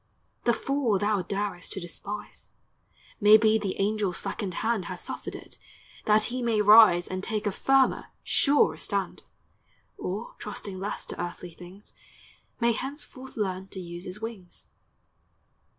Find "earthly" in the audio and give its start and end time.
11.21-11.51